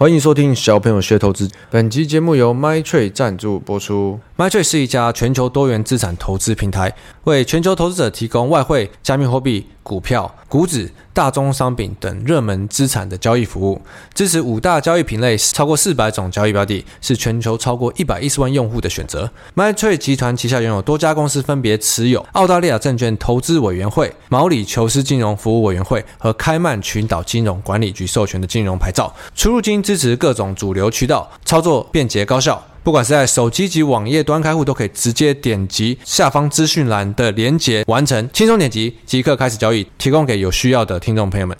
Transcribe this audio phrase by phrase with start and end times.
[0.00, 1.46] 欢迎收听小朋友学投资。
[1.68, 4.18] 本集节目由 MyTrade 赞助播出。
[4.38, 6.94] MyTrade 是一家全球多元资产投资平台，
[7.24, 13.80] 为全球投资者提供外汇、加密货币、股票、股指、大宗商品等热门资产的交易服务，
[14.14, 19.30] 支持五大交易品类，超过四百种交易标的，是全球超过一百一十万用户的选择。
[19.56, 32.62] MyTrade 集团旗下拥有多家公司，分别持有澳大利亚证券投资委员会、毛里求斯金融服务委员会和开曼群岛金融管理局授权的金融牌照，出入金支持各种主流渠道，操作便捷高效。
[32.82, 41.56] 不管是在手机及网页端开户，都可以直接点击下方资讯栏的连结完成，轻松点击即刻开始交易，提供给有需要的听众朋友们。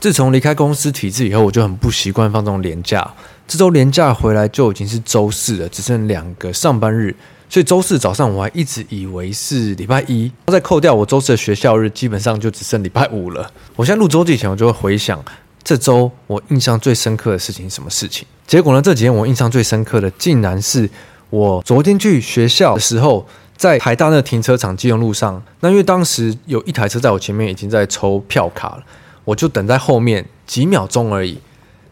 [0.00, 3.08] 自从离开公司体制以后，我就很不习惯放这种连假。
[3.46, 7.14] 这周连假回来就已经是周四了，只剩两个上班日，
[7.48, 13.48] 所以周四早上我还一直以为是礼拜一，再扣掉我周四的学校日，基本上就只剩礼拜五了。
[13.76, 15.22] 我现在录周记前，我就会回想。
[15.64, 18.26] 这周我印象最深刻的事情是什么事情？
[18.46, 18.82] 结果呢？
[18.82, 20.88] 这几天我印象最深刻的，竟然是
[21.30, 25.42] 我昨天去学校的时候，在台大那停车场基隆路上。
[25.60, 28.82] 那因为当时有一台车在我前面已经在抽票卡了，
[29.24, 31.38] 我就等在后面几秒钟而已。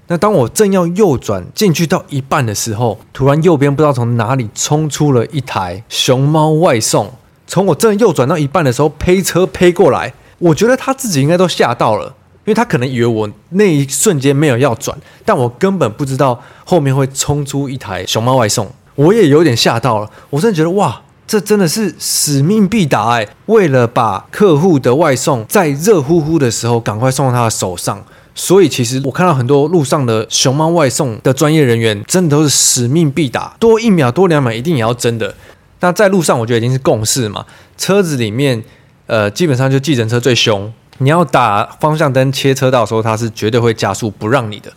[0.09, 7.15] 那当我正要右转进去到一半的时候，突然右边不知道从哪里冲出了一台熊猫外送，
[7.47, 10.13] 从我正右转到一半的时候，呸车呸过来。
[10.39, 12.17] 我觉得他自己应该都吓到了。
[12.51, 20.11] 因为他可能以为我那一瞬间没有要转，但我根本不知道后面会冲出一台熊猫外送，我也有点吓到了。
[20.31, 23.29] 我真的觉得哇，这真的是使命必达哎！
[23.47, 35.33] 为了把客户的外送在热乎乎的时候赶快送到他的手上，所以其实我看到很多路上的熊猫外送的专业人员，真的都是使命必达，多一秒多两秒一定也要争的。
[35.79, 37.47] 那在路上，我觉得已经是共识嘛，
[37.79, 38.61] 车子里面，
[39.07, 40.73] 呃，基本上就计程车最凶。
[41.03, 44.71] 你要打方向灯切车道的时候，它是绝对会加速不让你的。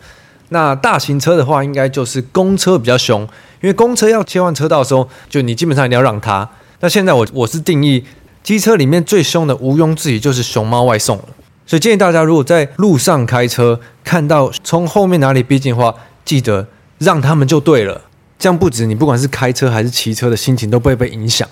[0.48, 3.20] 那大型车的话，应该就是公车比较凶，
[3.60, 6.48] 因为公车要切换车道的时候，就你基本上一定要让它。
[6.80, 8.02] 那现在我我是定义
[8.42, 11.24] 机车里面最凶的，毋庸置疑就是熊猫外送了。
[11.66, 15.94] 所以建议大家，如果在路上开车看到从后面哪里逼近的话，
[16.24, 16.66] 记得
[16.98, 18.00] 让他们就对了。
[18.38, 21.46] 这样不止你不管是开车还是骑车的心情都不会被影响，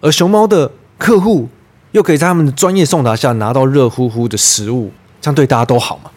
[0.00, 1.48] 而熊猫的客户。
[1.96, 6.10] 又可以在他们的专业送达下拿到热乎乎的食物，这样对大家都好嘛？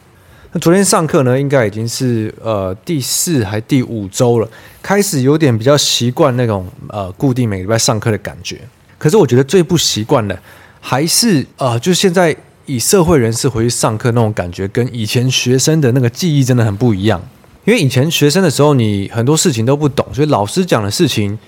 [0.52, 4.50] 那昨天上课呢，应该已经是呃第四还第五周了，
[4.82, 8.60] 开始有点比较习惯那种呃固定每礼拜上课的感觉。
[8.98, 10.38] 可是我觉得最不习惯的
[10.82, 12.36] 还是呃，就是现在
[12.66, 17.22] 以社会人士回去上课那种感觉，跟以前学生的那个记忆真的很不一样。
[17.64, 21.40] 因为以前学生的时候，你很多事情都不懂，所以老师讲的事情，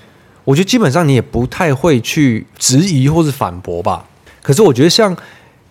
[0.45, 4.05] 我觉得基本上你也不太会去质疑或是反驳吧。
[4.41, 5.15] 可是我觉得，像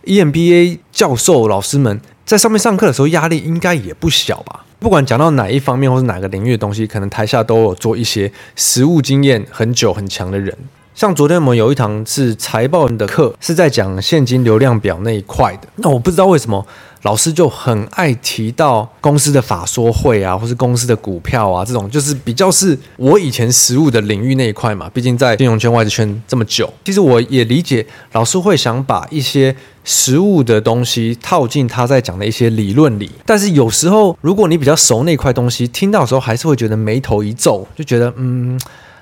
[0.05, 4.65] EMBA 教授老师们在上面上课的时候，压力应该也不小吧？
[4.79, 10.57] 不管讲到哪一方面或是哪个领域的东西，可能台下都有做一些实务经验很久很强的人。
[10.95, 15.69] 像昨天我们有一堂是财报的课，是在讲现金流量表那一块的。
[15.77, 16.67] 那我不知道为什么。
[17.03, 24.91] 老师就很爱提到公司的法说会啊，或是公司的股票啊，这种就是比较是我以前实务的领域那一块嘛。
[24.93, 33.11] 毕竟在金融圈、外资圈这么久，其实我也理解老师会想把一些实务的东西套进他在讲的一些理论里。
[33.25, 38.61] 但是有时候，如果你比较熟那块东西，听到的时候还是会觉得眉头一皱，就觉得嗯，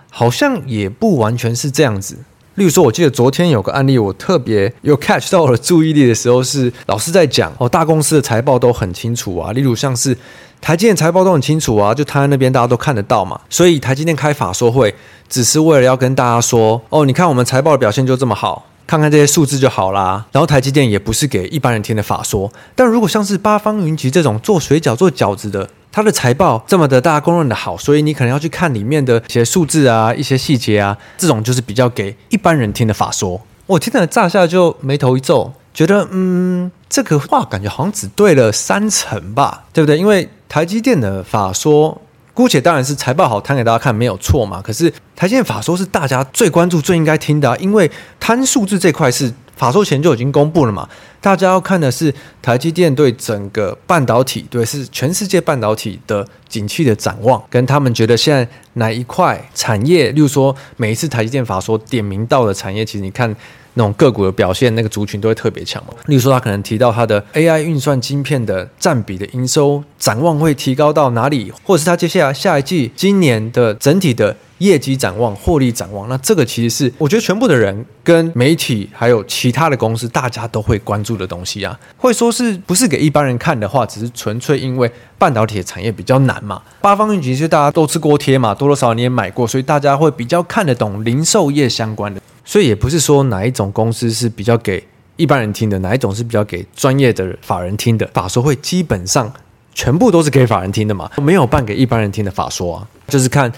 [0.09, 2.17] 好像也不完全是这样子。
[2.59, 9.53] 例如说，我记得昨天有个案例，我特别有 catch 到我的注意力的时候，是老师在讲哦，大公司的财报都很清楚啊。
[9.53, 10.17] 例如像是
[10.61, 13.41] 台积电财报都很清楚啊，就摊在那边大家都看得到嘛。
[13.49, 14.93] 所以台积电开法说会，
[15.29, 20.27] 只是为了要跟大家说哦，你看我们财报的表现就这么好，看看这些数字就好啦。
[20.33, 25.71] 然后台积电也不是给一般人听的法说，但如果像是八方云集这种做水饺、做饺子的。
[25.91, 33.41] 他的财报这么的大家公认的好，所以你可能要去看里面的一些数字啊、一些细节啊，这种就是比较给一般人听的法说。
[33.67, 39.99] 我听了乍下就眉头一皱，觉得嗯，这个话感觉好像只对了三成吧，对不对？
[39.99, 42.01] 因为台积电的法说，
[42.33, 44.63] 姑且当然是财报好摊给大家看没有错嘛。
[44.63, 47.91] 可是台积电法说是大家最关注、最应该听的啊，因为
[48.21, 49.33] 摊数字这块是。
[49.59, 50.89] 法说前就已经公布了嘛，
[51.21, 63.29] 大家要看的是台积电对整个半导体，对，是全世界半导体的景气的展望，跟他们觉得现在哪一块产业，例如说每一次台积电法说点名到的产业，其实你看
[63.75, 65.93] 那种个股的表现，那个族群都会特别强嘛。
[66.07, 81.79] 例如说他可能提到他的 AI 运算晶片的占比的营收展望会提高到哪里，或者是他接下来下一季今年的整体的业绩展望、获利展望，那这个其实是我觉得全部的人跟媒体还有其他的公司，大家都会关注的东西啊。
[81.97, 86.61] 会说是不是给一般人看的话，只是纯粹因为半导体产业比较难嘛。
[86.81, 92.21] 八方云集其实大家都吃锅贴嘛，多多少少你也买过，所以大家会比较看得懂零售业相关的。
[92.45, 94.83] 所以也不是说哪一种公司是比较给
[95.17, 98.09] 一般人听的，哪一种是比较给专业的法人听的。
[98.13, 99.33] 法说会基本上
[99.73, 103.53] 全部都是给法人听的嘛，没有办给一般人听的法说啊，就是看。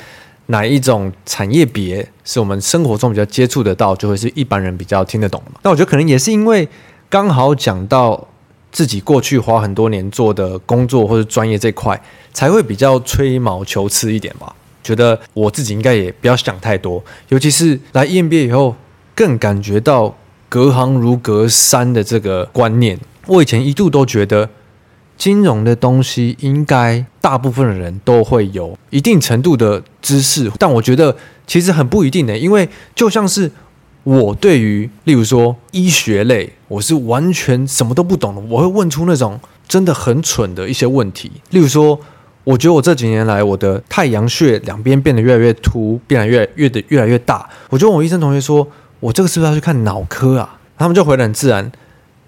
[0.51, 5.53] 哪一种产业别是我们生活中比较接触得到，就会是一般人比较听得懂的？
[5.63, 6.69] 那我觉得可能也是因为
[7.09, 8.29] 刚好讲到
[8.73, 12.01] 自己过去花很多年做的工作或者专业这块，
[12.33, 14.55] 才会比较吹毛求疵一点吧。
[14.83, 18.75] 觉得我自己应该也不要想太多，尤其是来 EMBA 以后，
[19.15, 20.17] 更感觉到
[20.49, 22.99] 隔行如隔山的这个观念。
[23.27, 24.49] 我以前一度都觉得。
[25.21, 31.15] 金融的东西应该大部分的人都会有一定程度的知识，但我觉得
[31.47, 33.51] 其实很不一定的，因为就像是
[34.03, 39.39] 我对于例如说医学类，我是完全什么都不懂的，我会问出那种
[39.69, 41.31] 真的很蠢的一些问题。
[41.51, 42.01] 例如说，
[42.45, 47.47] 我觉得我这几年来我的太阳穴两边变得越来越凸，变得越越的越来越大。
[47.69, 48.67] 我就问我医生同学说，
[49.01, 50.59] 我这个是不是要去看脑科啊？
[50.79, 51.71] 他们就回得很自然。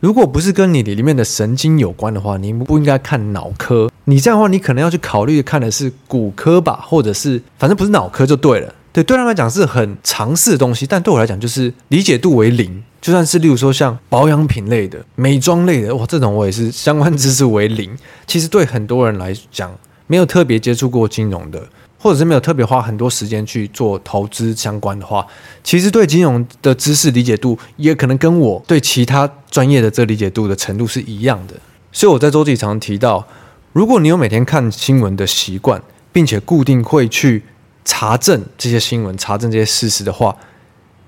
[0.03, 3.89] 如果不是跟你里面的神经有关的话，你不应该看脑科。
[4.07, 8.75] 你这样的话，你可能要去考虑看的是骨科吧，或者是反正不是脑科就对了。
[8.93, 12.83] 对，对他们来讲是很常识的东西，但对我来讲就是理解度为零。
[13.01, 17.97] 就算是例如说像保养品类的、美妆类的，哇，这种我也是相关知识为零。
[18.27, 19.73] 其实对很多人来讲，
[20.09, 21.63] 没有特别接触过金融的。
[22.03, 25.25] 或者是没有特别花很多时间去做投资相关的话，
[25.63, 31.55] 其实对金融的知识理解度也可能跟我对其他专业的这理解度的程度是一样的。
[31.93, 33.25] 所以我在周记常提到，
[33.73, 35.81] 如果你有每天看新闻的习惯，
[36.13, 37.45] 并且固定会去
[37.85, 40.37] 查证这些新闻、查证这些事实的话，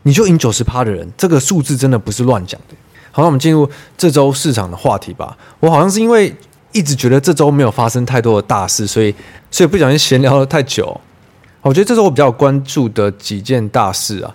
[0.05, 1.11] 你就赢九十趴的人。
[1.19, 2.77] 这个数字真的不是乱讲的。
[3.11, 3.69] 好，那我们进入
[3.99, 5.37] 这周市场的话题吧。
[5.59, 6.33] 我好像是因为。
[6.75, 9.15] 一直觉得这周没有发生太多的大事，所以
[9.49, 11.01] 所以不小心闲聊了太久。
[11.63, 14.35] 我觉得这周我比较关注的几件大事啊，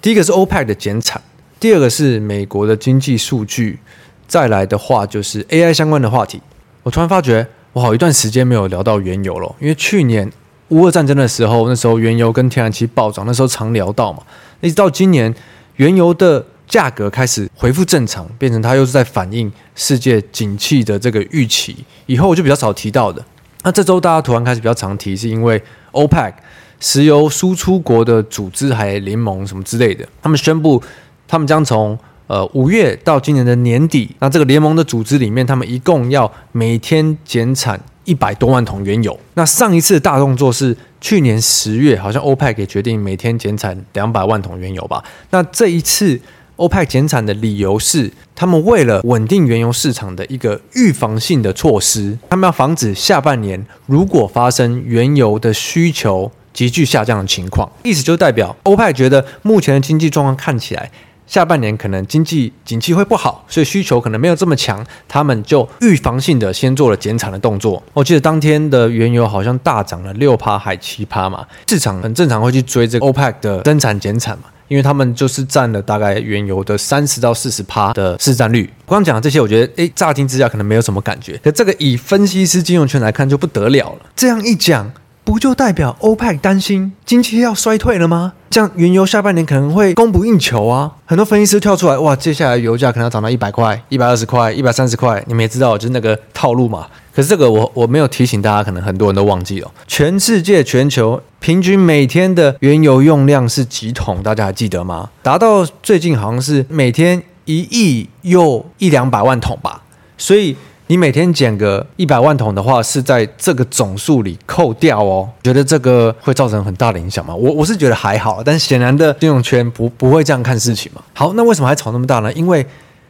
[0.00, 1.20] 第一个是 OPEC 的减产，
[1.58, 3.80] 第二个是美国的经济数据，
[4.26, 6.40] 再来的话就是 AI 相关的话题。
[6.84, 10.32] 我突然发觉，我好一段时间没有聊到原油了，因为去年
[10.68, 14.22] 乌俄战争的时候，那时候原油跟天然气暴涨，那时候常聊到嘛，
[14.60, 15.34] 一直到今年
[15.76, 16.46] 原油的。
[16.66, 21.76] 价格开始恢复正常，变成它又是在反映世界景气的这个预期。
[22.06, 23.24] 以后我就比较少提到的。
[23.62, 25.62] 那这周大家突然开始比较常提，是因为
[25.92, 26.32] OPEC
[26.80, 30.82] 石油输出国的组织还联盟什么之类的，他们宣布
[31.26, 39.18] 他们将从呃五月到今年的年底，那这个联盟的组织里面，他们一共要每天减产一百多万桶原油。
[39.34, 45.02] 那上一次大动作是去年十月，好像 OPEC 也决定每天减产两百万桶原油吧。
[45.30, 46.20] 那这一次。
[46.56, 57.70] 欧派减产的理由是，他们为了稳定原油市场的一个预防性的措施，他们要防止下半年如果发生原油的需求急剧下降的情况。
[57.82, 60.88] 意思就代表欧派觉得目前的经济状况看起来
[61.26, 67.82] 下半年可能经济景气会不好，所以需求可能没有这么强，他们就预防性的先做了减产的动作。
[67.92, 74.44] 我记得当天的原油好像大涨了六趴还七趴嘛，市场很正常会去追这个欧派的增产减产嘛。
[74.74, 78.68] 因为他们就是占了大概原油的三十到四十趴的市占率。
[78.86, 83.98] 我刚讲的这些，我觉得诶，乍听之下可能没有什么感觉，可这个以分析师金融圈来看就不得了了。
[84.16, 84.92] 这样一讲，
[85.24, 88.34] 不就代表欧派担心经济要衰退了吗？
[88.50, 90.92] 这样原油下半年可能会供不应求啊！
[91.06, 96.86] 很多分析师跳出来，哇，接下来油价可能要涨到一百块、一百二十块、一百三十块，你们也知道，就是那个套路嘛。
[97.12, 99.70] 可是这个我我没有提醒大家，可能很多人都忘记了。
[99.88, 104.22] 全世界全球平均每天的原油用量是几桶？
[104.22, 105.08] 大家还记得吗？
[105.22, 109.82] 达到最近好像是每天一亿又一两百万桶吧，
[110.18, 110.56] 所以。
[110.86, 115.30] 你每天减个一百万桶的话，是在这个总数里扣掉哦。
[115.42, 117.34] 觉得这个会造成很大的影响吗？
[117.34, 121.00] 我我是觉得还好，但显然的金融圈不不会这样看事情嘛。
[121.14, 122.30] 好，那为什么还吵那么大呢？
[122.34, 122.66] 因为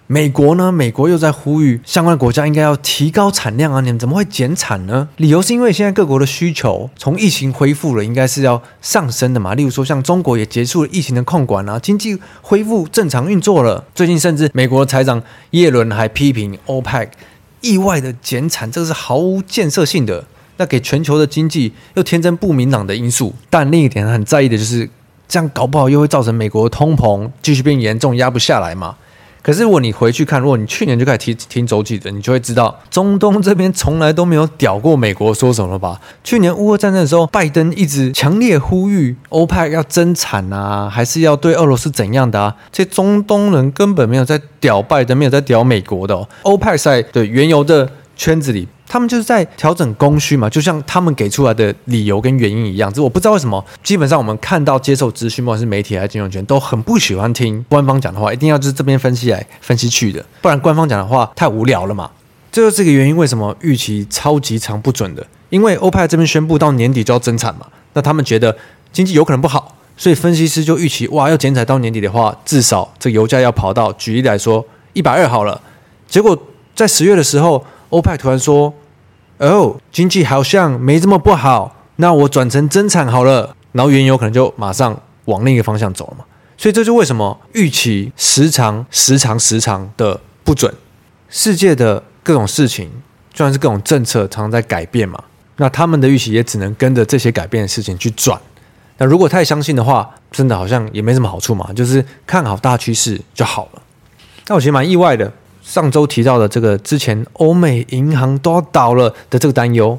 [0.07, 5.09] 美国呢，美国又在呼吁相关国家应该要提高产量啊，你们怎么会减产呢？
[5.17, 9.55] 理由是因为现在各国的需求从疫情恢复了，应该是要上升的嘛。
[9.55, 13.83] 例如说，像中国也结束了疫情的控管啊，经济恢复正常运作了。
[13.97, 17.09] 最近甚至美国的财长耶伦还批评 OPEC。
[17.65, 20.27] 意外的减产，这个是毫无建设性的，
[20.59, 23.35] 那给全球的经济又天真不明朗的因素。
[23.49, 24.91] 但另一点很在意的就是，
[25.27, 28.97] 这样搞不好又会造成美国通膨继续变严重，压不下来嘛。
[29.45, 36.01] 可是如果你回去看，如果你去年就开始听听周记的，你就会知道，中东这边从来都没有屌过美国说什么吧？
[36.25, 42.57] 去年乌俄战争的时候，拜登一直强烈呼吁欧派要增产啊，还是要对俄罗斯怎样的啊？
[42.73, 46.27] 这中东人根本没有在屌拜登，没有在屌美国的。
[46.45, 48.67] 欧派在对原油的圈子里。
[48.87, 52.93] 他们就是在调整供需嘛，就像他们给出来的理由跟原因一样。
[52.93, 62.09] 这我不知道为什么，基本上我们看到接受资讯，不管是媒体还是金融圈，都很不喜欢听官方讲的话，一定要就是这边分析来分析去的，不然官方讲的话太无聊了嘛。
[62.53, 65.27] 这就是这个原因，为什么预期超级长不准的？
[65.49, 68.57] 因为欧派这边宣布到年底就要增产嘛，那他们觉得
[68.93, 75.61] 经济有可能不好，所以分析师就预期哇，要减产到年底的话，至少这油价要跑到举例来说一百二好了。
[76.07, 76.39] 结果
[76.77, 77.65] 在十月的时候。
[77.95, 78.75] 欧派突然说
[79.39, 86.25] ：“哦，经济好像没这么不好，那我转成增产好了。”然后原油可能就马上往另一个方向走了嘛。
[86.57, 90.75] 所以这就为什么预期时长、时长、时长的不准。
[91.29, 92.91] 世界的各种事情，
[93.33, 95.23] 就算是各种政策，常常在改变嘛。
[95.59, 98.41] 那他们的预期也只能跟着这些改变的事情去转。
[98.99, 101.73] 那如果太相信的话，真的好像也没什么好处嘛。
[101.73, 103.83] 就是看好大趋势就好了。
[104.49, 105.33] 那我其实蛮意外的。
[105.65, 109.99] 上周提到的这个之前欧美银行都倒了的这个担忧，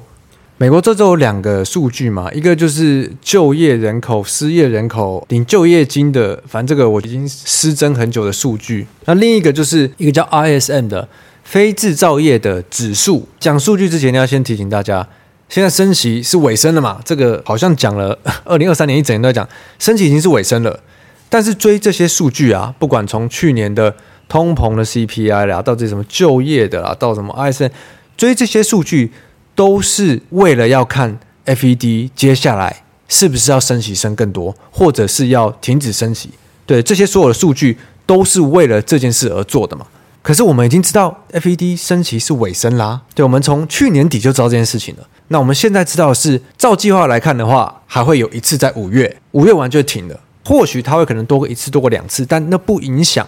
[0.57, 8.86] 美国这周有两个数据嘛，一个就是就业人口、失业人口领就业金的，反正这个我已经失真很久的数据。
[9.05, 11.10] 那另一个就是一个叫 ISM 的
[11.43, 13.27] 非制造业的指数。
[13.39, 15.07] 讲数据之前，要先提醒大家，
[15.50, 17.01] 现在升息是尾声了嘛？
[17.03, 20.79] 这个好像讲了 二零二三年一整年都在讲升息已经是尾声了，
[21.27, 23.95] 但是追这些数据啊，不管从去年的。
[24.27, 27.70] 通膨的 CPI 啦，到底什么就业的啦，到什么 ISN，
[28.17, 29.12] 追这些数据
[29.53, 36.29] 都是为了要看 FED 接下来是不是要升息升更多，或者是要停止升息。
[36.65, 39.86] 对，这些所有的数据都是为了这件事而做的嘛。
[40.24, 45.08] 可是我们已经知道 FED 升息是尾声啦，对，我们从去年底就知道这件事情了。
[45.27, 50.20] 那我们现在知道的是，照计划来看的话，还会有一次在五月，五月完就停了。
[50.44, 53.27] 或许它会可能多过一次，多过两次，但那不影响。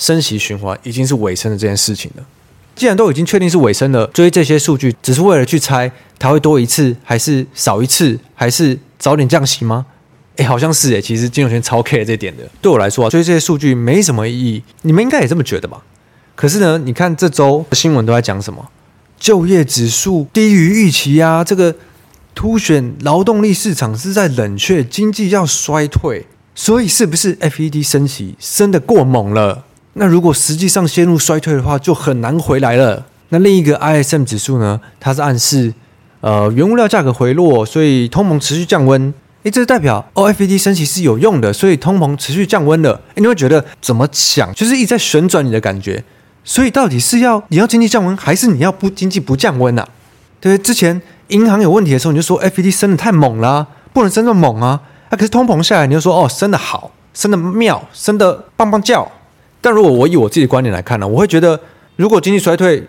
[0.00, 2.24] 升息循环已经是尾声的这件事情了。
[2.74, 9.84] 既然都已经确定是尾声了，追这些数据只是为了去猜它会多一次，还是少一次，还是早点降息吗？
[10.36, 11.02] 诶，好像是诶。
[11.02, 12.48] 其实金融圈超 care 这点的。
[12.62, 14.62] 对我来说啊，追这些数据没什么意义。
[14.82, 15.82] 你们应该也这么觉得吧？
[16.34, 18.70] 可是呢，你看这周新闻都在讲什么？
[19.18, 21.76] 就业指数低于预期啊，这个
[22.34, 26.24] 凸显劳动力市场是在冷却，经济要衰退。
[26.54, 29.64] 所以是不是 FED 升息升得过猛了？
[30.00, 33.04] 那如果实际上陷入衰退的话，就很难回来了。
[33.28, 34.80] 那另一个 ISM 指数呢？
[34.98, 35.74] 它是暗示，
[36.22, 39.12] 呃，原物料价格回落，所以通膨持续降温。
[39.42, 42.98] 诶，这代表 O F E D 升息是有用的，所以通膨持续降温了。
[43.14, 44.50] 诶，你会觉得怎么想？
[44.54, 46.02] 就是一直在旋转你的感觉。
[46.44, 49.86] 所以到底是要你要经济降温，还是你要不经济不降温啊？
[50.40, 54.80] 对，之前银行有问题的时候，你就说 FED 升的太猛了，不能升这么猛啊。
[55.10, 59.06] 啊，可是通膨下来，你就说哦，升的好，升的妙，升的棒棒叫。
[59.60, 61.60] 但如果我以我自己的观点来看呢，我会觉得，
[61.96, 62.86] 如果经济衰退，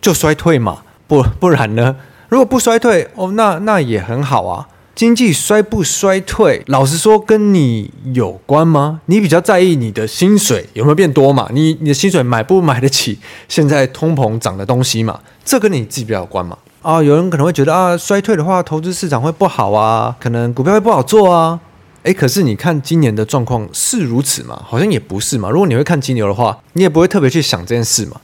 [0.00, 1.96] 就衰退嘛，不不然呢？
[2.28, 4.68] 如果不衰退，哦，那那也很好啊。
[4.94, 9.00] 经济衰不衰退，老实说跟你有关吗？
[9.06, 11.48] 你比较在意你的薪水有没有变多嘛？
[11.52, 13.18] 你你的薪水买不买得起
[13.48, 15.20] 现在通膨涨的东西嘛？
[15.44, 16.58] 这跟你自己比较有关嘛？
[16.82, 21.58] 啊，有人可能会觉得啊，衰退的话，投资市场会不好啊，可能股票会不好做啊。
[22.04, 24.60] 诶，可是你看今年的状况是如此吗？
[24.66, 25.48] 好像也不是嘛。
[25.48, 28.20] 如果你会看金牛的话，你也不会特别去想这件事嘛。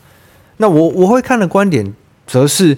[0.57, 1.95] 那我我会看的观点，
[2.27, 2.77] 则是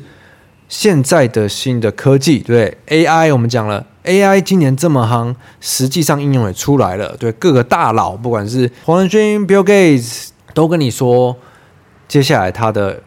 [0.68, 7.16] 现在的新的科技，对 AI，我们讲了 AI 今年这么夯，实际上应用也出来了。
[7.16, 11.34] 对各个大佬，不管是黄仁勋、Bill Gates，都跟你说，
[12.06, 13.02] 接下来它的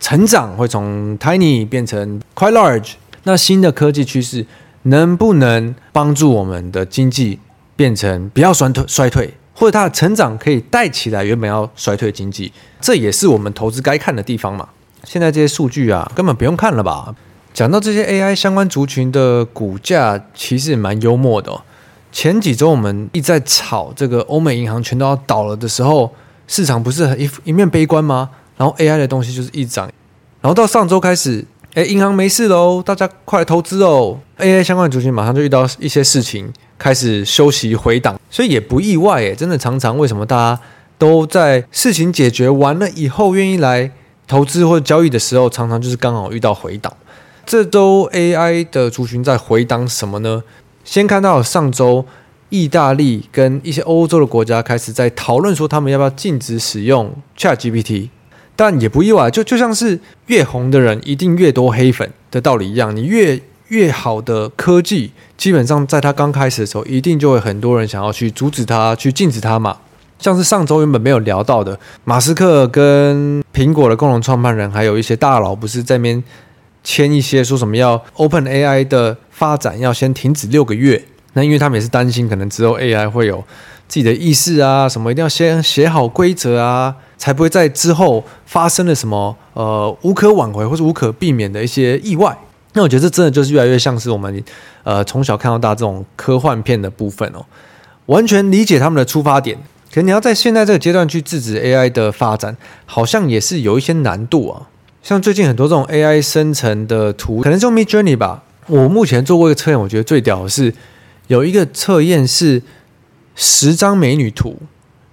[0.00, 2.94] 成长会从 tiny 变成 quite large。
[3.22, 4.44] 那新的科技趋势。
[4.84, 7.38] 能不能帮助我们的经济
[7.76, 12.52] 变成不要衰退衰退，或者它的成长可以带起来原本要衰退经济？
[12.80, 14.68] 这也是我们投资该看的地方嘛。
[15.04, 17.14] 现在这些数据啊，根本不用看了吧？
[17.54, 21.60] 讲到这些 AI 相关族群的股价，其实蛮幽默的。
[22.10, 26.12] 前几周我们一直在炒这个欧美银行全都要倒了的时候，
[26.48, 28.30] 市场不是很一一面悲观吗？
[28.56, 29.90] 然后 AI 的东西就是一涨，
[30.40, 31.44] 然后到上周开始。
[31.74, 40.60] 哎，银行没事喽，大家快来投资哦！AI 相关的族群马上就遇到一些事情，开始休息回档，所以也不意外诶，真的常常为什么大家
[40.98, 43.90] 都在事情解决完了以后愿意来
[44.28, 46.94] 投资或者交易的时候，常常就是刚好遇到回档。
[47.46, 50.42] 这周 AI 的族群在回档什么呢？
[50.84, 52.04] 先看到上周
[52.50, 58.10] 意大利跟一些欧洲的国家开始在讨论说，他们要不要禁止使用 ChatGPT。
[58.54, 69.78] 但也不意外，就就像是越红的人一定越多黑粉的道理一样，你越越好的科技，基本上在它刚开始的时候，一定就会很多人想要去阻止它，去禁止它嘛。
[70.18, 76.22] 像是上周原本没有聊到的，马斯克跟苹果的共同创办人，还有一些大佬，不是在那边
[76.84, 81.02] 签一些说什么要 Open AI 的发展要先停止六个月。
[81.32, 83.42] 那因为他们也是担心，可能之后 AI 会有
[83.92, 92.34] 自己的意识啊，什么一定要先写好规则啊，才不会在之后发生了什么呃无可挽回或是无可避免的一些意外。
[92.72, 94.42] 那我觉得这真的就是越来越像是我们
[94.82, 97.44] 呃从小看到大这种科幻片的部分哦，
[98.06, 99.58] 完全理解他们的出发点。
[99.90, 102.56] 可是你要在现在这个阶段去制止 AI 的发展，
[102.86, 104.70] 好像也是有一些难度啊。
[105.02, 108.42] 像最近很多这种 AI 生成的图，可能是用 Midjourney 吧。
[108.68, 110.72] 我目前做过一个测验，我觉得最屌的是。
[111.28, 112.60] 有一个测验是
[113.34, 114.58] 十张美女图，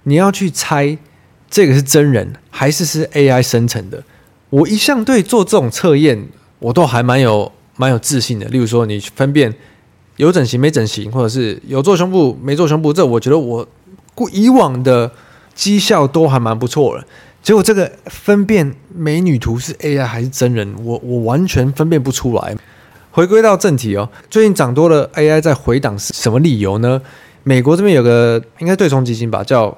[0.04, 0.96] 你要去猜
[1.48, 4.02] 这个是真人还是是 AI 生成的。
[4.50, 8.46] 我一向对做这种测验，我都还蛮有蛮有自信的。
[8.48, 9.54] 例如说，你分辨
[10.16, 13.66] 有整形没整形，或者是有做胸部没做胸部，这我觉得我
[14.14, 15.10] 过以往的
[15.54, 17.06] 绩效都还蛮不错的。
[17.42, 22.54] 结果这个分辨美女图是 AI 还是真人，我我完全分辨不出来。
[23.12, 27.00] 回归到正题哦，最近涨多了 AI 在回档是什么理由呢？
[27.42, 29.76] 美国这边有个应该对冲基金吧，叫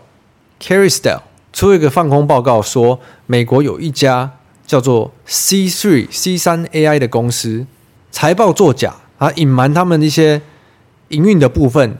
[0.60, 1.20] Carlyle
[1.52, 4.30] 出一个放空报告，说美国有一家
[4.66, 7.66] 叫做 C3 C 三 AI 的公司
[8.10, 10.42] 财报作假啊，隐瞒他们一些
[11.08, 11.96] 营运的部分。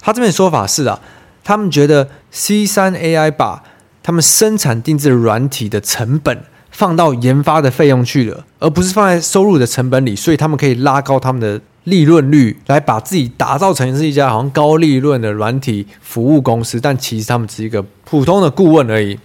[0.00, 1.00] 他这边说法是啊，
[1.42, 3.62] 他们觉得 C 三 AI 把
[4.02, 6.44] 他们生产定制软体的成本。
[6.68, 19.18] 放到研发的费用去了，而不是放在收入的成本里，所以他们可以拉高他们的利润率，来把自己打造成是一家好像高利润的软体服务公司，但其实他们只是一个普通的顾问而已。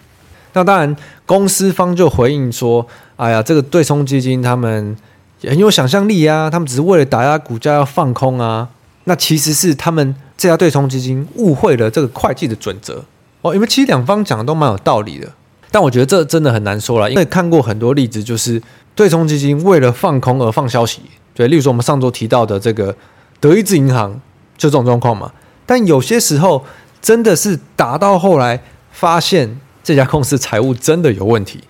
[0.53, 2.85] 那当然，公司方就回应说
[3.17, 4.95] ：“哎呀，这个对冲基金他们
[5.43, 8.69] 很有想象力啊，他们只是为了打压股价要放空啊。”
[9.05, 13.03] 那其实是他们这家对冲基金误会了这个会计的准则
[13.41, 15.27] 哦，因为其实两方讲的都蛮有道理的。
[15.71, 18.61] 但我觉得这真的很难说了，因为看过很多例子，就是
[18.93, 21.01] 对冲基金为了放空而放消息，
[21.33, 22.95] 对，例如说我们上周提到的这个
[23.39, 24.19] 德意志银行，
[24.57, 25.31] 就这种状况嘛。
[25.65, 26.63] 但有些时候
[27.01, 31.63] 真的是打到后来，发现这家公司财务真的有问题。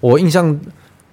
[0.00, 0.60] 我印象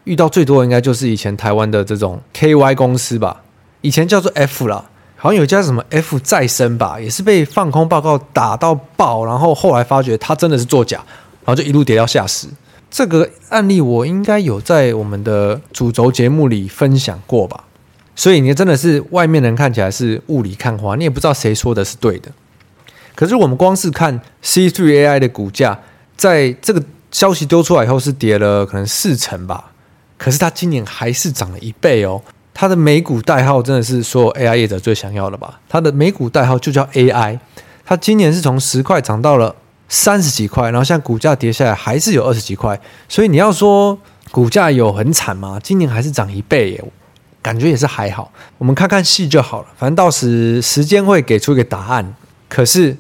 [0.04, 3.42] 遇到最多的应该就是以前台湾的这种 KY 公司吧，
[3.82, 4.84] 以前叫做 F 啦，
[5.16, 11.04] 好像有一家什么 F 再生吧，也是被放空报告打到爆，然后后来发觉它真的是作假。
[11.46, 12.48] 然后就一路跌到下市，
[12.90, 17.66] 这个案例我应该有在我们的主轴节目里分享过吧？
[18.16, 22.32] 所以你真的是外面人看起来是雾里看花，你也不知道谁说的是对的。
[23.16, 25.80] 可是我们光是看 C3 AI 的股价，
[26.16, 29.72] 在这个消息丢出来以后是跌了可能四成吧，
[30.18, 32.22] 可是它今年还是涨了一倍哦。
[32.54, 35.60] 它的美股代号真的是所有 AI 业者最想要的吧？
[35.68, 37.40] 它的美股代号就叫 AI，
[37.86, 39.56] 它今年是从十块涨到了。
[39.90, 43.96] 三十几块，然后现在股价跌下来还是有二十几块，所以你要说
[44.32, 45.60] 股价有很惨吗？
[45.62, 46.84] 今年还是涨一倍耶，
[47.44, 48.32] 感觉也是还好。
[48.58, 52.16] 我们看看戏就好了，反正到时时间会给出一个答案。
[52.50, 52.96] 可是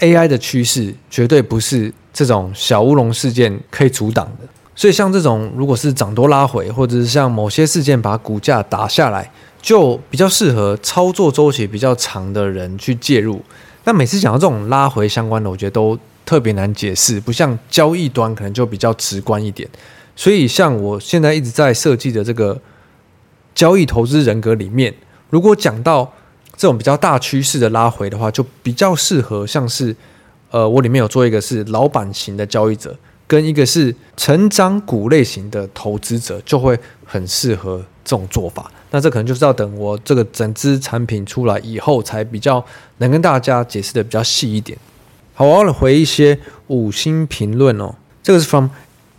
[0.00, 9.30] AI 的趋势绝对不是这种小乌龙事件可以阻挡的，所以像这种如果是涨多拉回，或者是像某些事件把股价打下来，
[9.62, 13.40] 就比较适合操作周期比较长的人去介入。
[13.84, 19.68] 那每次讲到这种拉回相关的，我觉得都特别难解释，不像交易端可能就比较直观一点。
[20.16, 22.60] 所以，像我现在一直在设计的这个
[23.54, 24.94] 交易投资人格里面，
[25.28, 26.12] 如果讲到
[26.56, 29.94] 这种比较大趋势的拉回的话，就比较适合像是
[30.50, 38.70] 呃，我里面有做一个是老板型的交易者，跟一个是成长股类型的投资者，就会很适合这种做法。
[38.90, 42.64] 那这可能就是要等我这个整支产品出来以后，才比较
[42.98, 44.76] 能跟大家解释的比较细一点。
[45.34, 47.94] 好，我要回一些五星评论哦。
[48.22, 48.68] 这个是 from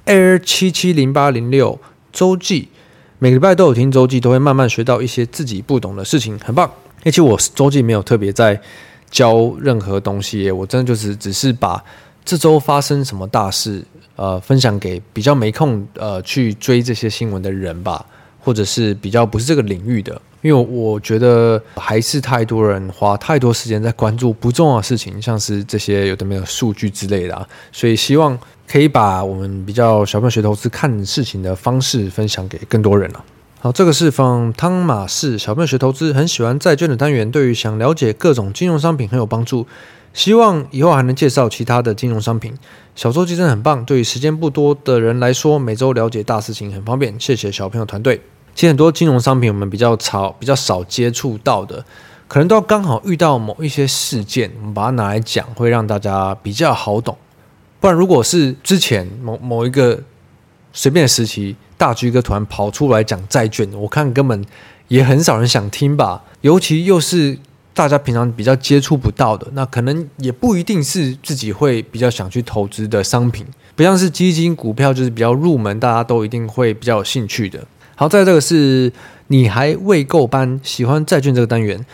[0.06, 1.80] air 七七零八零六
[2.12, 2.68] 周记，
[3.24, 6.68] 每个礼拜都有听周记，都会慢慢学到一些自己不懂的事情，很棒。
[7.06, 8.60] 而且我周记没有特别在
[9.12, 11.80] 教任何东西，我真的就是只是把
[12.26, 18.04] 这周发生什么大事，呃，分享给比较没空呃去追这些新闻的人吧。
[18.42, 33.24] 或者是比较不是这个领域的，因为我觉得还是太多人花太多时间在关注不重要的事情，像是这些有的没有数据之类的啊，所以希望可以把我们比较小朋友学投资看事情的方式分享给更多人了。
[33.60, 39.68] 好，这个是从汤马士小朋友学投资，很喜欢债券的单元，对于想了解各种金融商品很有帮助。
[40.14, 42.54] 希望以后还能介绍其他的金融商品。
[42.96, 47.18] 小周记真的很棒，对于时间不多的人来说，每周了解大事情很方便。
[47.20, 48.22] 谢谢小朋友团队。
[48.54, 51.86] 其实很多金融商品我们比较少、比较少接触到的，
[52.28, 57.18] 可能都要刚好遇到某一些事件，我们把它拿来讲，会让大家比较好懂。
[57.80, 60.04] 不然，如果是之前某某一个
[60.74, 64.46] 随便的时期，大居哥突然跑出来讲债券，我看根本
[64.90, 66.22] 也很少人想听吧。
[66.42, 67.40] 尤其又是
[67.74, 77.66] 大家平常比较接触不到的，那可能也不一定是自己会比较想去投资的商品，不像是基金、股票，就是比较入门，大家都一定会比较有兴趣的。
[77.96, 78.92] 好，再这个是
[79.28, 81.86] 你还未够班，喜欢债券这个单元，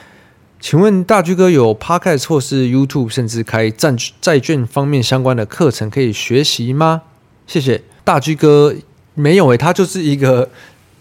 [0.59, 7.03] 请问大居哥有 Podcast 或是 YouTube，甚至开债债券方面相关的课程可以学习吗？
[7.45, 8.75] 谢谢大居哥。
[9.19, 10.47] 没有诶、他就是一个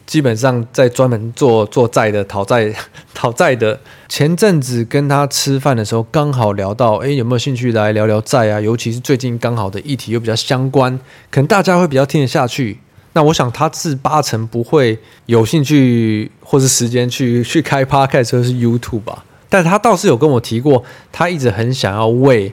[0.06, 2.72] 基本上在专门做做债的讨债
[3.12, 3.78] 讨债的。
[4.08, 8.60] 前阵子跟他吃饭的时候，刚好聊到，诶，有没有兴趣来聊聊债啊？
[8.60, 10.96] 尤其是最近刚好的议题又比较相关，
[11.30, 12.78] 可能大家会比较听得下去。
[13.14, 19.24] 那我想他是八成不会有兴趣或是时间去去开 Podcast 或是 YouTube 吧。
[19.48, 22.52] 但他倒是有跟我提过，他一直很想要为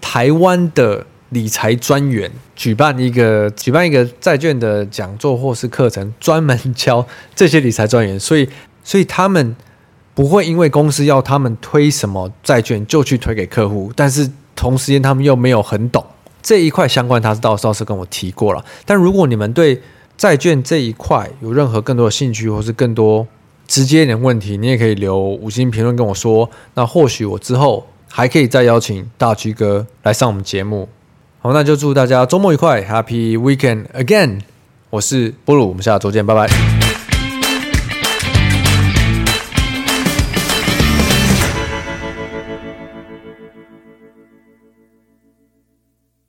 [0.00, 1.06] 台湾的。
[1.36, 8.48] 理财专员举办一个举办一个债券的讲座或是课程，专门教这些理财专员，所以
[8.82, 9.54] 所以他们
[10.14, 16.02] 不会因为公司要他们推什么债券就去推给客户，但是同时间他们又没有很懂
[16.42, 18.64] 这一块相关，他是倒倒是跟我提过了。
[18.86, 19.78] 但如果你们对
[20.16, 23.28] 债券这一块有任何更多的兴趣，或是更多
[23.66, 26.48] 直接一点问题，你也可以留五星评论跟我说。
[26.72, 30.88] 那或许我之后还可以再邀请大居哥来上我们节目。
[31.46, 34.40] 好，那就祝大家周末愉快，Happy Weekend again！
[34.90, 36.75] 我是波鲁，我们下周见，拜拜。